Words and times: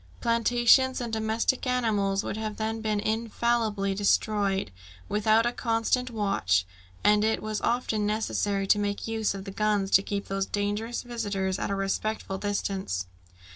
Plantations 0.19 0.99
and 0.99 1.13
domestic 1.13 1.67
animals 1.67 2.23
would 2.23 2.35
then 2.37 2.43
have 2.43 2.57
been 2.81 2.99
infallibly 2.99 3.93
destroyed, 3.93 4.71
without 5.07 5.45
a 5.45 5.51
constant 5.51 6.09
watch, 6.09 6.65
and 7.03 7.23
it 7.23 7.39
was 7.39 7.61
often 7.61 8.03
necessary 8.07 8.65
to 8.65 8.79
make 8.79 9.07
use 9.07 9.35
of 9.35 9.43
the 9.45 9.51
guns 9.51 9.91
to 9.91 10.01
keep 10.01 10.25
those 10.27 10.47
dangerous 10.47 11.03
visitors 11.03 11.59
at 11.59 11.69
a 11.69 11.75
respectful 11.75 12.39
distance. 12.39 13.05